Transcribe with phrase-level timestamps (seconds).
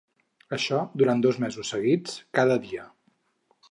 [0.57, 2.93] Això durant dos mesos seguits, cada dia.